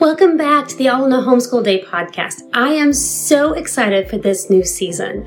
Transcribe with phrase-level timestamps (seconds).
[0.00, 2.48] Welcome back to the All in a Homeschool Day podcast.
[2.54, 5.26] I am so excited for this new season.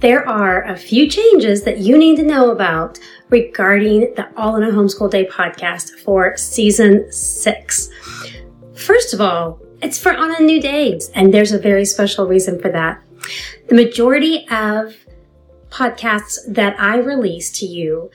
[0.00, 2.98] There are a few changes that you need to know about
[3.30, 7.88] regarding the All in a Homeschool Day podcast for season six.
[8.74, 12.60] First of all, it's for on a new day, and there's a very special reason
[12.60, 13.02] for that.
[13.68, 14.96] The majority of
[15.70, 18.10] podcasts that I release to you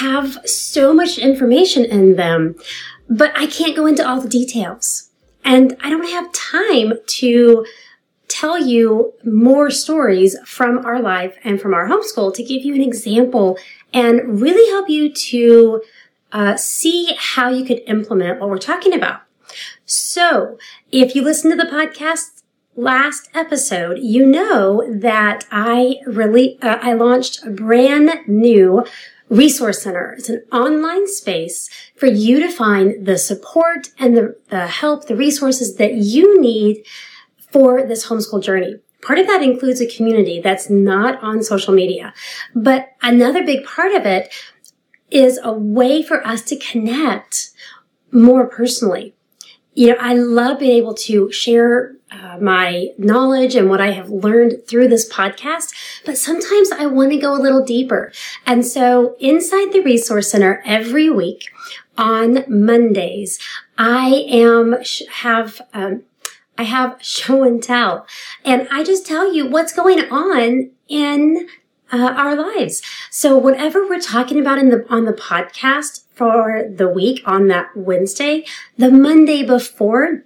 [0.00, 2.56] have so much information in them,
[3.08, 5.07] but I can't go into all the details.
[5.48, 7.64] And I don't have time to
[8.28, 12.82] tell you more stories from our life and from our homeschool to give you an
[12.82, 13.56] example
[13.94, 15.82] and really help you to
[16.32, 19.22] uh, see how you could implement what we're talking about.
[19.86, 20.58] So
[20.92, 22.42] if you listen to the podcast
[22.76, 28.84] last episode, you know that I really, uh, I launched a brand new
[29.30, 30.14] Resource Center.
[30.18, 35.16] It's an online space for you to find the support and the, the help, the
[35.16, 36.84] resources that you need
[37.50, 38.76] for this homeschool journey.
[39.02, 42.12] Part of that includes a community that's not on social media.
[42.54, 44.32] But another big part of it
[45.10, 47.50] is a way for us to connect
[48.10, 49.14] more personally.
[49.78, 54.10] You know, I love being able to share uh, my knowledge and what I have
[54.10, 55.72] learned through this podcast,
[56.04, 58.10] but sometimes I want to go a little deeper.
[58.44, 61.44] And so inside the Resource Center every week
[61.96, 63.38] on Mondays,
[63.78, 64.78] I am,
[65.12, 66.02] have, um,
[66.58, 68.04] I have show and tell.
[68.44, 71.46] And I just tell you what's going on in
[71.92, 72.82] uh, our lives.
[73.12, 77.70] So whatever we're talking about in the, on the podcast for the week on that
[77.76, 78.44] Wednesday,
[78.76, 80.24] the Monday before,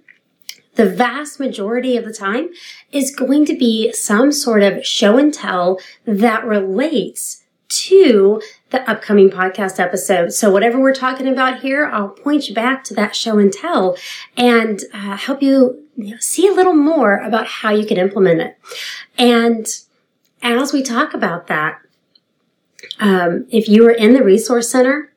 [0.75, 2.49] the vast majority of the time
[2.91, 9.31] is going to be some sort of show and tell that relates to the upcoming
[9.31, 10.33] podcast episode.
[10.33, 13.97] So whatever we're talking about here, I'll point you back to that show and tell
[14.37, 18.41] and uh, help you, you know, see a little more about how you can implement
[18.41, 18.59] it.
[19.19, 19.67] And
[20.43, 21.81] as we talk about that,
[22.99, 25.12] um, if you are in the resource center,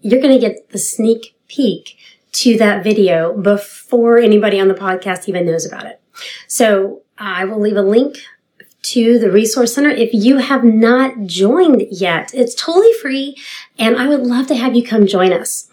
[0.00, 1.96] you're going to get the sneak peek
[2.32, 6.00] to that video before anybody on the podcast even knows about it.
[6.46, 8.18] So uh, I will leave a link
[8.82, 12.32] to the Resource Center if you have not joined yet.
[12.32, 13.36] It's totally free
[13.78, 15.68] and I would love to have you come join us.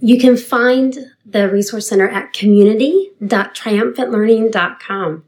[0.00, 5.24] You can find the Resource Center at community.triumphantlearning.com.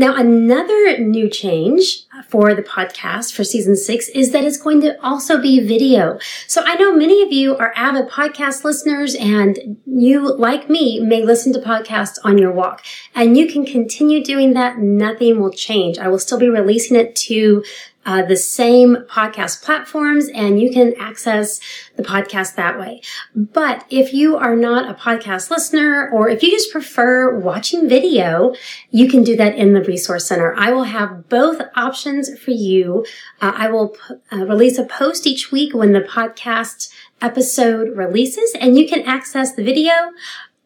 [0.00, 4.98] Now, another new change for the podcast for season six is that it's going to
[5.04, 6.18] also be video.
[6.46, 11.22] So I know many of you are avid podcast listeners and you, like me, may
[11.22, 12.82] listen to podcasts on your walk
[13.14, 14.78] and you can continue doing that.
[14.78, 15.98] Nothing will change.
[15.98, 17.62] I will still be releasing it to
[18.06, 21.60] uh, the same podcast platforms and you can access
[21.96, 23.02] the podcast that way.
[23.34, 28.54] But if you are not a podcast listener or if you just prefer watching video,
[28.90, 30.54] you can do that in the resource center.
[30.56, 33.04] I will have both options for you.
[33.40, 36.90] Uh, I will p- uh, release a post each week when the podcast
[37.20, 39.92] episode releases and you can access the video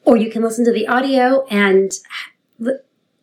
[0.04, 1.92] or you can listen to the audio and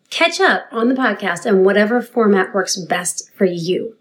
[0.10, 3.96] catch up on the podcast in whatever format works best for you.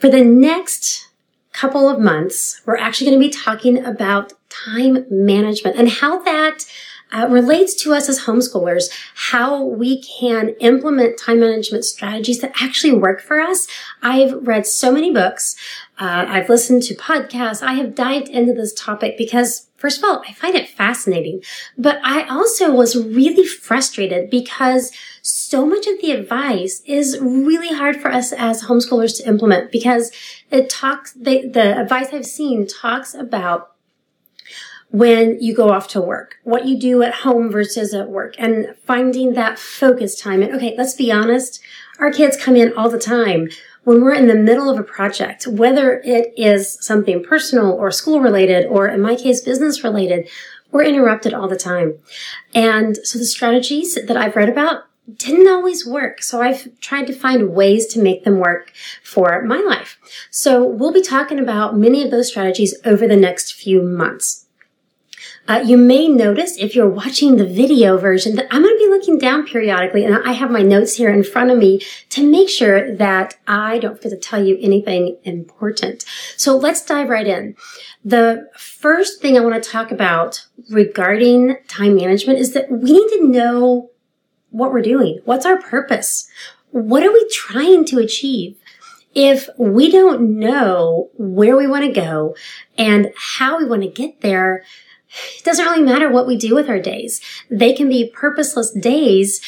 [0.00, 1.08] For the next
[1.52, 6.64] couple of months, we're actually going to be talking about time management and how that
[7.12, 12.92] uh, relates to us as homeschoolers, how we can implement time management strategies that actually
[12.92, 13.66] work for us.
[14.02, 15.56] I've read so many books.
[15.98, 17.62] Uh, I've listened to podcasts.
[17.62, 21.42] I have dived into this topic because First of all, I find it fascinating,
[21.78, 27.96] but I also was really frustrated because so much of the advice is really hard
[27.96, 30.12] for us as homeschoolers to implement because
[30.50, 33.72] it talks, the, the advice I've seen talks about
[34.90, 38.74] when you go off to work, what you do at home versus at work and
[38.84, 40.42] finding that focus time.
[40.42, 41.60] And okay, let's be honest.
[41.98, 43.48] Our kids come in all the time
[43.84, 48.20] when we're in the middle of a project, whether it is something personal or school
[48.20, 50.28] related, or in my case, business related,
[50.70, 51.94] we're interrupted all the time.
[52.54, 54.84] And so the strategies that I've read about
[55.16, 56.22] didn't always work.
[56.22, 58.72] So I've tried to find ways to make them work
[59.02, 59.98] for my life.
[60.30, 64.46] So we'll be talking about many of those strategies over the next few months.
[65.48, 68.90] Uh, you may notice if you're watching the video version that I'm going to be
[68.90, 72.48] looking down periodically and I have my notes here in front of me to make
[72.48, 76.04] sure that I don't forget to tell you anything important.
[76.36, 77.56] So let's dive right in.
[78.04, 83.08] The first thing I want to talk about regarding time management is that we need
[83.18, 83.90] to know
[84.50, 85.20] what we're doing.
[85.24, 86.28] What's our purpose?
[86.70, 88.56] What are we trying to achieve?
[89.14, 92.36] If we don't know where we want to go
[92.78, 94.62] and how we want to get there,
[95.36, 97.20] it doesn't really matter what we do with our days.
[97.50, 99.40] They can be purposeless days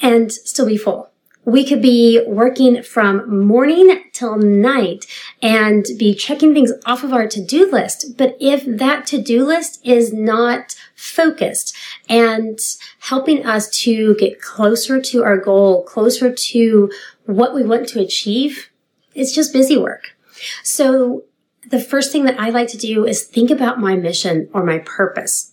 [0.00, 1.10] and still be full.
[1.44, 5.06] We could be working from morning till night
[5.42, 8.16] and be checking things off of our to-do list.
[8.16, 11.76] But if that to-do list is not focused
[12.08, 12.60] and
[13.00, 16.90] helping us to get closer to our goal, closer to
[17.26, 18.70] what we want to achieve,
[19.14, 20.16] it's just busy work.
[20.62, 21.24] So
[21.68, 24.78] the first thing that I like to do is think about my mission or my
[24.78, 25.52] purpose.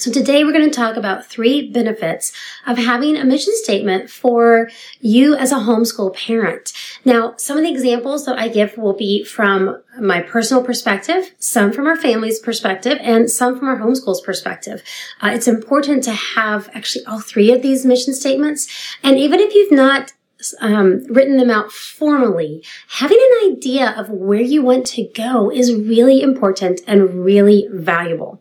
[0.00, 2.32] So today we're going to talk about three benefits
[2.68, 6.72] of having a mission statement for you as a homeschool parent.
[7.04, 11.72] Now, some of the examples that I give will be from my personal perspective, some
[11.72, 14.84] from our family's perspective, and some from our homeschool's perspective.
[15.20, 18.68] Uh, it's important to have actually all three of these mission statements.
[19.02, 20.12] And even if you've not
[20.60, 25.74] um, written them out formally, having an idea of where you want to go is
[25.74, 28.40] really important and really valuable.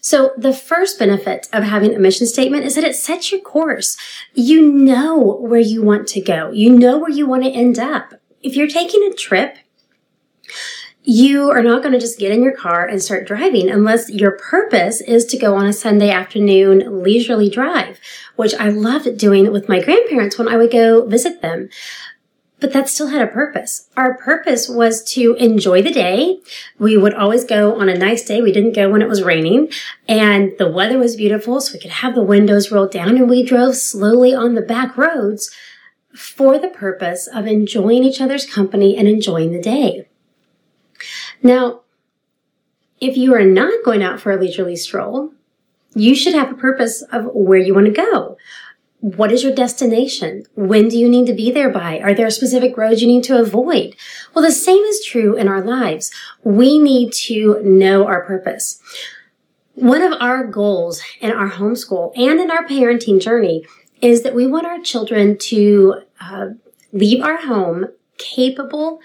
[0.00, 3.96] So the first benefit of having a mission statement is that it sets your course.
[4.32, 6.50] You know where you want to go.
[6.50, 8.14] You know where you want to end up.
[8.42, 9.58] If you're taking a trip,
[11.02, 14.32] you are not going to just get in your car and start driving unless your
[14.32, 17.98] purpose is to go on a Sunday afternoon leisurely drive,
[18.36, 21.70] which I loved doing with my grandparents when I would go visit them
[22.60, 23.88] but that still had a purpose.
[23.96, 26.40] Our purpose was to enjoy the day.
[26.78, 28.40] We would always go on a nice day.
[28.40, 29.70] We didn't go when it was raining
[30.08, 31.60] and the weather was beautiful.
[31.60, 34.96] So we could have the windows rolled down and we drove slowly on the back
[34.96, 35.54] roads
[36.14, 40.07] for the purpose of enjoying each other's company and enjoying the day.
[41.42, 41.80] Now,
[43.00, 45.32] if you are not going out for a leisurely stroll,
[45.94, 48.36] you should have a purpose of where you want to go
[49.00, 50.44] what is your destination?
[50.54, 52.00] When do you need to be there by?
[52.00, 53.94] Are there specific roads you need to avoid?
[54.34, 56.10] Well, the same is true in our lives.
[56.42, 58.80] We need to know our purpose.
[59.74, 63.64] One of our goals in our homeschool and in our parenting journey
[64.02, 66.48] is that we want our children to uh,
[66.92, 67.86] leave our home
[68.16, 69.00] capable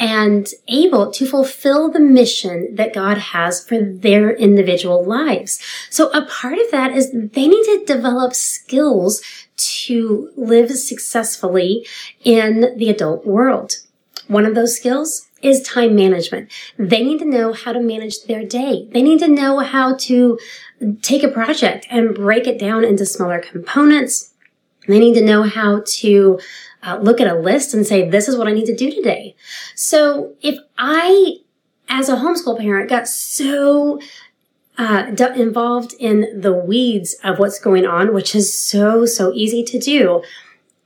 [0.00, 5.60] and able to fulfill the mission that God has for their individual lives.
[5.90, 9.22] So a part of that is they need to develop skills
[9.56, 11.86] to live successfully
[12.24, 13.74] in the adult world.
[14.26, 16.50] One of those skills is time management.
[16.78, 18.88] They need to know how to manage their day.
[18.92, 20.38] They need to know how to
[21.02, 24.32] take a project and break it down into smaller components.
[24.86, 26.40] They need to know how to
[26.82, 29.34] uh, look at a list and say, this is what I need to do today.
[29.74, 31.36] So if I,
[31.88, 34.00] as a homeschool parent, got so
[34.78, 39.78] uh, involved in the weeds of what's going on, which is so, so easy to
[39.78, 40.22] do,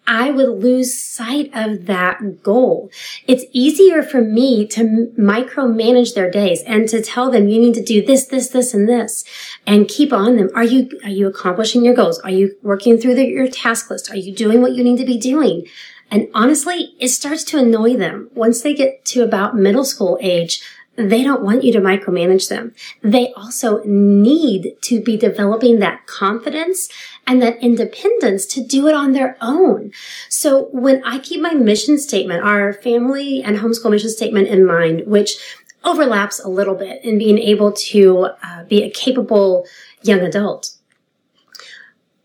[0.07, 2.91] I would lose sight of that goal.
[3.27, 7.83] It's easier for me to micromanage their days and to tell them you need to
[7.83, 9.25] do this, this, this, and this
[9.67, 10.51] and keep on them.
[10.55, 12.19] Are you, are you accomplishing your goals?
[12.21, 14.11] Are you working through the, your task list?
[14.11, 15.67] Are you doing what you need to be doing?
[16.11, 20.63] And honestly, it starts to annoy them once they get to about middle school age
[20.97, 22.75] they don't want you to micromanage them.
[23.03, 26.89] They also need to be developing that confidence
[27.27, 29.93] and that independence to do it on their own.
[30.29, 35.03] So when I keep my mission statement, our family and homeschool mission statement in mind,
[35.07, 35.37] which
[35.83, 39.67] overlaps a little bit in being able to uh, be a capable
[40.03, 40.77] young adult,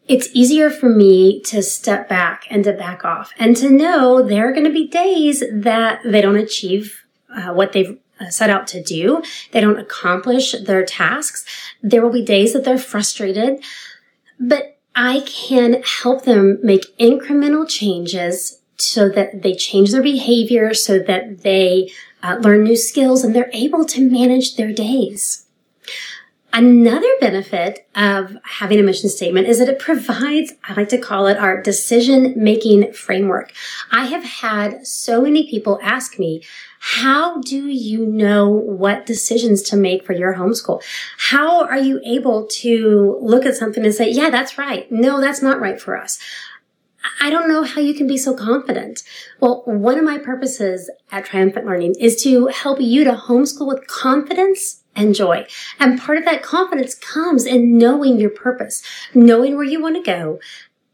[0.08, 4.50] it's easier for me to step back and to back off and to know there
[4.50, 8.00] are going to be days that they don't achieve uh, what they've
[8.30, 9.24] set out to do.
[9.52, 11.46] They don't accomplish their tasks.
[11.82, 13.64] There will be days that they're frustrated,
[14.40, 21.00] but I can help them make incremental changes so that they change their behavior, so
[21.00, 21.92] that they
[22.24, 25.46] uh, learn new skills and they're able to manage their days.
[26.52, 31.28] Another benefit of having a mission statement is that it provides, I like to call
[31.28, 33.54] it our decision making framework.
[33.92, 36.44] I have had so many people ask me,
[36.80, 40.82] how do you know what decisions to make for your homeschool?
[41.18, 44.92] How are you able to look at something and say, yeah, that's right.
[44.92, 46.20] No, that's not right for us.
[47.22, 49.04] I don't know how you can be so confident.
[49.40, 53.88] Well, one of my purposes at Triumphant Learning is to help you to homeschool with
[53.88, 55.48] confidence and joy.
[55.80, 60.04] And part of that confidence comes in knowing your purpose, knowing where you want to
[60.04, 60.40] go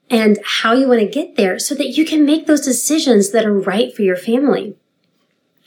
[0.09, 3.45] and how you want to get there so that you can make those decisions that
[3.45, 4.75] are right for your family.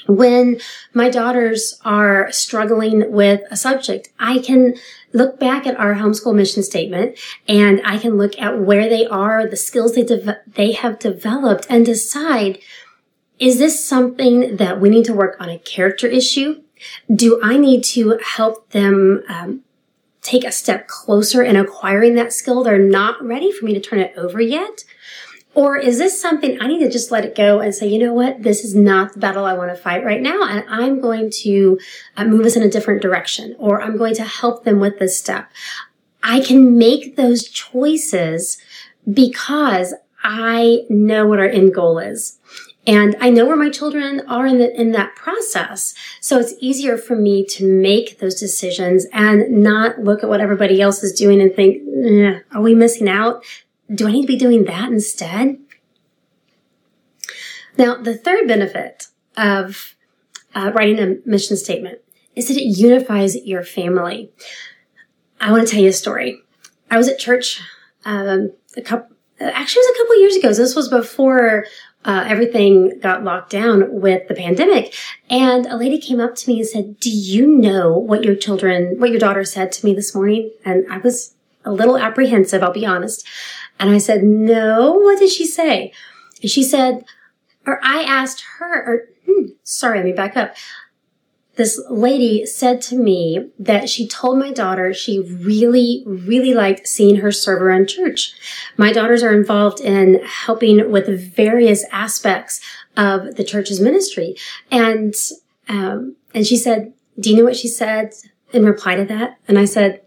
[0.06, 0.58] When
[0.94, 4.76] my daughters are struggling with a subject, I can
[5.12, 9.46] look back at our homeschool mission statement and I can look at where they are,
[9.46, 12.58] the skills they, de- they have developed and decide,
[13.38, 16.62] is this something that we need to work on a character issue?
[17.14, 19.62] Do I need to help them um,
[20.22, 22.62] take a step closer in acquiring that skill?
[22.62, 24.84] They're not ready for me to turn it over yet.
[25.54, 28.12] Or is this something I need to just let it go and say, you know
[28.12, 31.30] what, this is not the battle I want to fight right now, and I'm going
[31.42, 31.80] to
[32.16, 35.18] uh, move us in a different direction, or I'm going to help them with this
[35.18, 35.50] step.
[36.22, 38.58] I can make those choices
[39.12, 42.38] because I know what our end goal is.
[42.88, 45.94] And I know where my children are in, the, in that process.
[46.20, 50.80] So it's easier for me to make those decisions and not look at what everybody
[50.80, 51.82] else is doing and think,
[52.52, 53.44] are we missing out?
[53.92, 55.58] do I need to be doing that instead?
[57.76, 59.94] Now, the third benefit of
[60.54, 62.00] uh, writing a mission statement
[62.34, 64.30] is that it unifies your family.
[65.40, 66.40] I want to tell you a story.
[66.90, 67.60] I was at church
[68.04, 70.52] um, a couple, actually, it was a couple years ago.
[70.52, 71.66] So this was before
[72.04, 74.94] uh, everything got locked down with the pandemic.
[75.28, 78.98] And a lady came up to me and said, "Do you know what your children,
[78.98, 82.62] what your daughter said to me this morning?" And I was a little apprehensive.
[82.62, 83.26] I'll be honest.
[83.78, 85.92] And I said, no, what did she say?
[86.42, 87.04] And she said,
[87.66, 90.54] or I asked her, or hmm, sorry, let me back up.
[91.58, 97.16] This lady said to me that she told my daughter she really, really liked seeing
[97.16, 98.32] her serve around church.
[98.76, 102.60] My daughters are involved in helping with various aspects
[102.96, 104.36] of the church's ministry.
[104.70, 105.12] And,
[105.68, 108.12] um, and she said, do you know what she said
[108.52, 109.40] in reply to that?
[109.48, 110.02] And I said,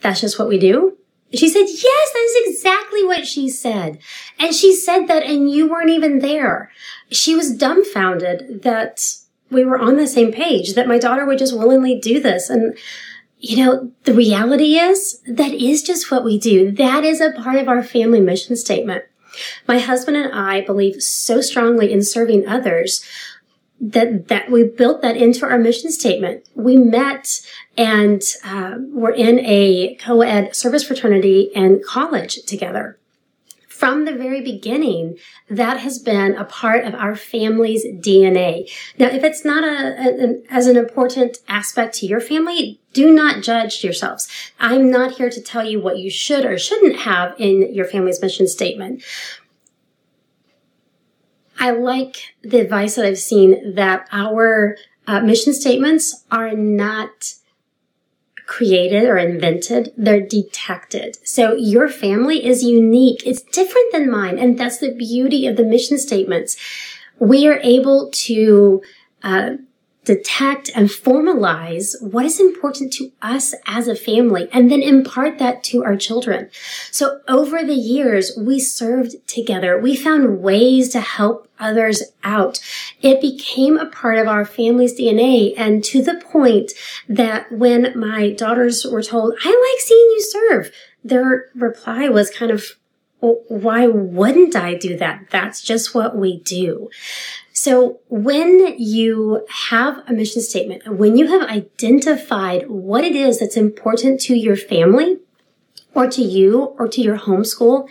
[0.00, 0.96] that's just what we do.
[1.34, 3.98] She said, yes, that is exactly what she said.
[4.38, 6.72] And she said that and you weren't even there.
[7.10, 9.02] She was dumbfounded that
[9.50, 12.50] we were on the same page, that my daughter would just willingly do this.
[12.50, 12.76] And,
[13.38, 16.70] you know, the reality is that is just what we do.
[16.72, 19.04] That is a part of our family mission statement.
[19.68, 23.04] My husband and I believe so strongly in serving others
[23.80, 26.48] that that we built that into our mission statement.
[26.54, 32.98] We met and uh, were in a co-ed service fraternity and college together.
[33.76, 35.18] From the very beginning,
[35.50, 38.70] that has been a part of our family's DNA.
[38.98, 43.42] Now, if it's not a, a, as an important aspect to your family, do not
[43.42, 44.28] judge yourselves.
[44.58, 48.22] I'm not here to tell you what you should or shouldn't have in your family's
[48.22, 49.02] mission statement.
[51.58, 57.34] I like the advice that I've seen that our uh, mission statements are not
[58.46, 61.18] created or invented, they're detected.
[61.26, 63.22] So your family is unique.
[63.26, 64.38] It's different than mine.
[64.38, 66.56] And that's the beauty of the mission statements.
[67.18, 68.82] We are able to
[69.22, 69.50] uh,
[70.06, 75.64] detect and formalize what is important to us as a family and then impart that
[75.64, 76.48] to our children.
[76.92, 79.78] So over the years, we served together.
[79.78, 82.60] We found ways to help others out.
[83.02, 86.72] It became a part of our family's DNA and to the point
[87.08, 90.72] that when my daughters were told, I like seeing you serve,
[91.02, 92.76] their reply was kind of,
[93.18, 95.30] why wouldn't I do that?
[95.30, 96.90] That's just what we do.
[97.56, 103.56] So when you have a mission statement, when you have identified what it is that's
[103.56, 105.20] important to your family
[105.94, 107.88] or to you or to your homeschool,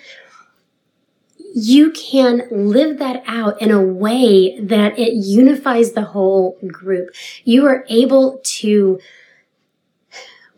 [1.55, 7.09] you can live that out in a way that it unifies the whole group.
[7.43, 8.99] You are able to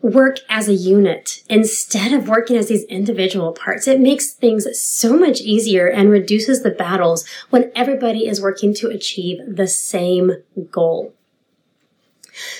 [0.00, 3.88] work as a unit instead of working as these individual parts.
[3.88, 8.88] It makes things so much easier and reduces the battles when everybody is working to
[8.88, 10.32] achieve the same
[10.70, 11.14] goal.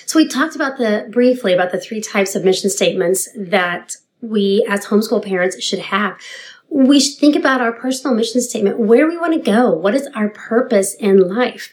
[0.06, 4.66] So we talked about the briefly about the three types of mission statements that we
[4.68, 6.18] as homeschool parents should have.
[6.68, 9.70] We should think about our personal mission statement, where we want to go.
[9.70, 11.72] What is our purpose in life?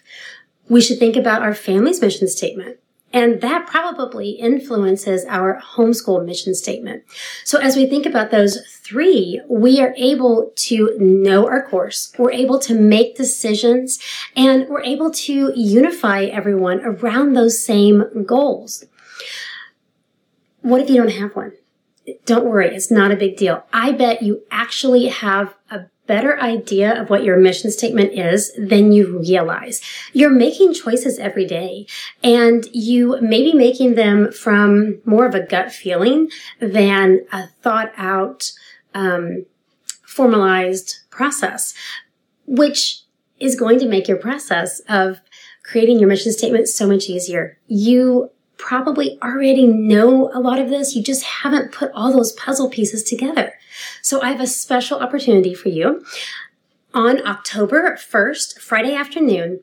[0.69, 2.77] We should think about our family's mission statement.
[3.15, 7.05] And that probably influences our homeschool mission statement.
[7.45, 12.11] So as we think about those three, we are able to know our course.
[12.17, 13.99] We're able to make decisions
[14.35, 18.83] and we're able to unify everyone around those same goals.
[20.59, 21.53] What if you don't have one?
[22.25, 23.65] Don't worry, it's not a big deal.
[23.71, 25.55] I bet you actually have
[26.07, 29.81] better idea of what your mission statement is than you realize.
[30.13, 31.87] You're making choices every day
[32.23, 37.91] and you may be making them from more of a gut feeling than a thought
[37.97, 38.51] out,
[38.93, 39.45] um,
[40.03, 41.73] formalized process,
[42.45, 43.01] which
[43.39, 45.19] is going to make your process of
[45.63, 47.57] creating your mission statement so much easier.
[47.67, 50.95] You probably already know a lot of this.
[50.95, 53.53] You just haven't put all those puzzle pieces together.
[54.01, 56.03] So I have a special opportunity for you.
[56.93, 59.59] On October 1st, Friday afternoon,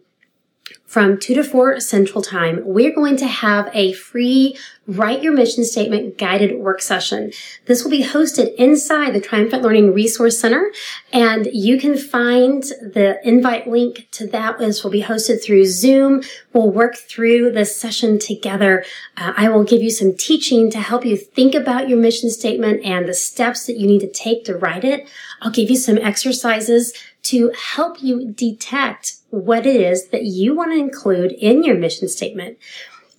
[0.93, 5.65] from 2 to 4 Central Time, we're going to have a free Write Your Mission
[5.65, 7.33] Statement guided work session.
[7.65, 10.71] This will be hosted inside the Triumphant Learning Resource Center,
[11.11, 14.59] and you can find the invite link to that.
[14.59, 16.23] This will be hosted through Zoom.
[16.53, 18.85] We'll work through this session together.
[19.17, 22.85] Uh, I will give you some teaching to help you think about your mission statement
[22.85, 25.09] and the steps that you need to take to write it.
[25.41, 26.93] I'll give you some exercises
[27.23, 32.07] to help you detect what it is that you want to include in your mission
[32.07, 32.59] statement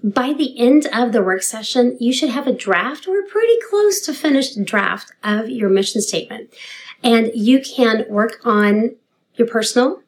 [0.03, 3.57] by the end of the work session, you should have a draft or a pretty
[3.69, 6.53] close to finished draft of your mission statement.
[7.01, 8.95] And you can work on
[9.35, 10.03] your personal,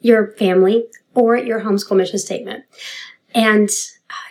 [0.00, 2.64] your family, or your homeschool mission statement.
[3.34, 3.68] And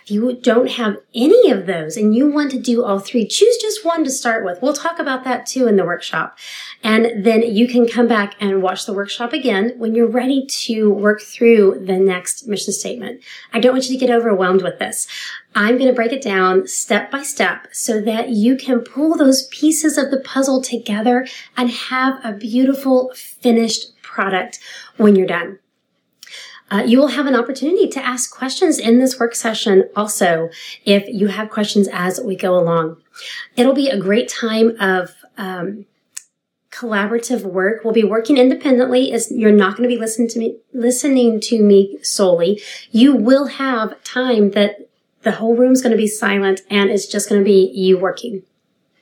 [0.04, 3.58] if you don't have any of those and you want to do all three, choose
[3.58, 4.62] just one to start with.
[4.62, 6.38] We'll talk about that too in the workshop.
[6.84, 10.90] And then you can come back and watch the workshop again when you're ready to
[10.92, 13.22] work through the next mission statement.
[13.54, 15.08] I don't want you to get overwhelmed with this.
[15.56, 19.48] I'm going to break it down step by step so that you can pull those
[19.48, 24.60] pieces of the puzzle together and have a beautiful finished product
[24.98, 25.60] when you're done.
[26.74, 30.50] Uh, you will have an opportunity to ask questions in this work session also
[30.86, 32.98] if you have questions as we go along.
[33.56, 35.86] It'll be a great time of um,
[36.72, 37.84] collaborative work.
[37.84, 41.62] We'll be working independently as you're not going to be listening to me, listening to
[41.62, 42.60] me solely.
[42.90, 44.90] You will have time that
[45.22, 48.42] the whole room's going to be silent and it's just going to be you working.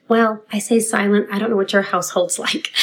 [0.10, 1.30] Well, I say silent.
[1.32, 2.74] I don't know what your household's like.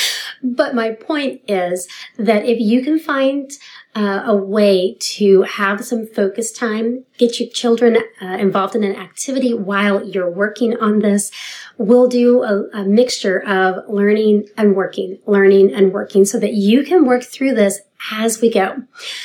[0.42, 3.50] But my point is that if you can find
[3.94, 8.94] uh, a way to have some focus time, get your children uh, involved in an
[8.94, 11.32] activity while you're working on this.
[11.78, 16.84] We'll do a, a mixture of learning and working, learning and working so that you
[16.84, 17.80] can work through this
[18.12, 18.82] as we go.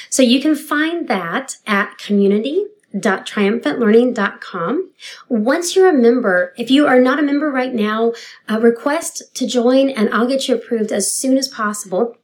[0.10, 4.92] So you can find that at community www.triumphantlearning.com.
[5.30, 8.14] Once you're a member, if you are not a member right now,
[8.50, 12.18] uh, request to join and I'll get you approved as soon as possible.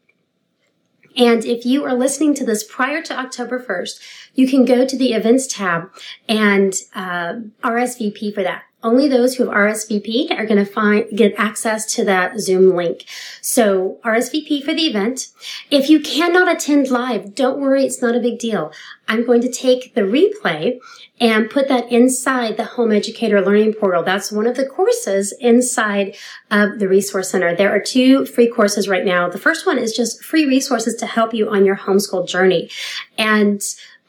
[1.17, 3.99] And if you are listening to this prior to October 1st,
[4.35, 5.89] you can go to the events tab
[6.27, 8.63] and uh, RSVP for that.
[8.81, 13.03] Only those who have RSVP'd are going to find, get access to that Zoom link.
[13.41, 15.27] So RSVP for the event.
[15.69, 17.83] If you cannot attend live, don't worry.
[17.83, 18.71] It's not a big deal.
[19.09, 20.79] I'm going to take the replay
[21.19, 24.01] and put that inside the Home Educator Learning Portal.
[24.01, 26.15] That's one of the courses inside
[26.49, 27.53] of the Resource Center.
[27.53, 29.27] There are two free courses right now.
[29.27, 32.69] The first one is just free resources to help you on your homeschool journey.
[33.17, 33.61] And,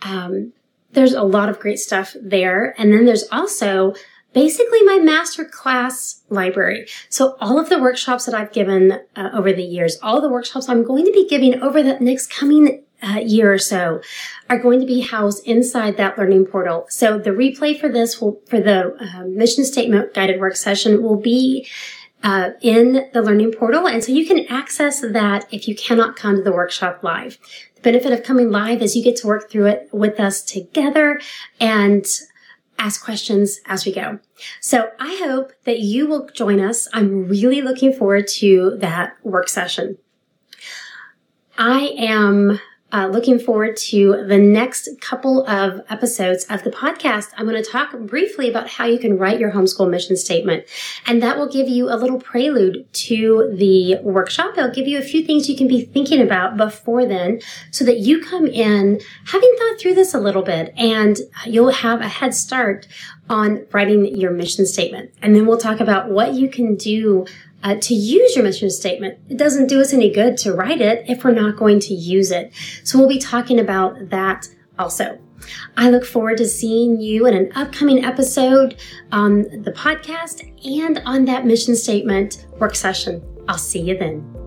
[0.02, 0.52] um,
[0.92, 2.74] there's a lot of great stuff there.
[2.78, 3.94] And then there's also
[4.32, 6.86] basically my master class library.
[7.08, 10.68] So all of the workshops that I've given uh, over the years, all the workshops
[10.68, 14.02] I'm going to be giving over the next coming uh, year or so
[14.48, 16.86] are going to be housed inside that learning portal.
[16.90, 21.16] So the replay for this will, for the uh, mission statement guided work session will
[21.16, 21.66] be
[22.22, 23.88] uh, in the learning portal.
[23.88, 27.38] And so you can access that if you cannot come to the workshop live.
[27.76, 31.20] The benefit of coming live is you get to work through it with us together
[31.58, 32.04] and
[32.80, 34.18] ask questions as we go.
[34.60, 36.88] So I hope that you will join us.
[36.92, 39.98] I'm really looking forward to that work session.
[41.58, 42.58] I am
[42.92, 47.28] uh, looking forward to the next couple of episodes of the podcast.
[47.36, 50.64] I'm going to talk briefly about how you can write your homeschool mission statement.
[51.06, 54.56] And that will give you a little prelude to the workshop.
[54.56, 57.98] It'll give you a few things you can be thinking about before then so that
[57.98, 62.34] you come in having thought through this a little bit and you'll have a head
[62.34, 62.88] start
[63.28, 65.12] on writing your mission statement.
[65.22, 67.26] And then we'll talk about what you can do
[67.62, 69.18] uh, to use your mission statement.
[69.28, 72.30] It doesn't do us any good to write it if we're not going to use
[72.30, 72.52] it.
[72.84, 75.18] So we'll be talking about that also.
[75.76, 78.76] I look forward to seeing you in an upcoming episode
[79.10, 83.22] on the podcast and on that mission statement work session.
[83.48, 84.39] I'll see you then.